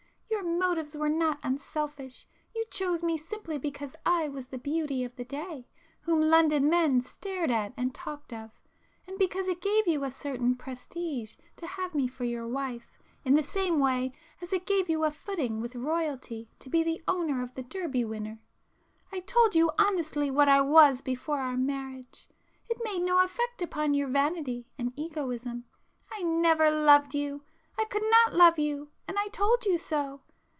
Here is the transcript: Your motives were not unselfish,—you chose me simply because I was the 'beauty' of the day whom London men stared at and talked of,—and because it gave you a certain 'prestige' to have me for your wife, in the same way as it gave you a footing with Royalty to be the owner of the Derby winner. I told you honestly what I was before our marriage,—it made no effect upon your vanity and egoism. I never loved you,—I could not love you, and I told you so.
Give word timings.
Your 0.31 0.45
motives 0.75 0.95
were 0.95 1.09
not 1.09 1.39
unselfish,—you 1.43 2.65
chose 2.71 3.03
me 3.03 3.15
simply 3.17 3.59
because 3.59 3.95
I 4.05 4.27
was 4.29 4.47
the 4.47 4.57
'beauty' 4.57 5.03
of 5.03 5.15
the 5.15 5.25
day 5.25 5.67
whom 6.01 6.19
London 6.21 6.67
men 6.69 7.01
stared 7.01 7.51
at 7.51 7.73
and 7.77 7.93
talked 7.93 8.31
of,—and 8.33 9.19
because 9.19 9.47
it 9.47 9.61
gave 9.61 9.87
you 9.87 10.03
a 10.03 10.09
certain 10.09 10.55
'prestige' 10.55 11.35
to 11.57 11.67
have 11.67 11.93
me 11.93 12.07
for 12.07 12.23
your 12.23 12.47
wife, 12.47 12.97
in 13.25 13.35
the 13.35 13.43
same 13.43 13.79
way 13.79 14.13
as 14.41 14.51
it 14.53 14.65
gave 14.65 14.89
you 14.89 15.03
a 15.03 15.11
footing 15.11 15.61
with 15.61 15.75
Royalty 15.75 16.49
to 16.59 16.69
be 16.69 16.81
the 16.81 17.03
owner 17.07 17.43
of 17.43 17.53
the 17.53 17.63
Derby 17.63 18.03
winner. 18.05 18.39
I 19.11 19.19
told 19.19 19.53
you 19.53 19.69
honestly 19.77 20.31
what 20.31 20.47
I 20.49 20.61
was 20.61 21.01
before 21.01 21.39
our 21.39 21.57
marriage,—it 21.57 22.81
made 22.83 23.03
no 23.03 23.23
effect 23.23 23.61
upon 23.61 23.93
your 23.93 24.07
vanity 24.07 24.69
and 24.77 24.91
egoism. 24.95 25.65
I 26.11 26.23
never 26.23 26.71
loved 26.71 27.13
you,—I 27.13 27.85
could 27.85 28.03
not 28.09 28.33
love 28.33 28.57
you, 28.57 28.89
and 29.07 29.17
I 29.19 29.27
told 29.27 29.65
you 29.65 29.77
so. 29.77 30.21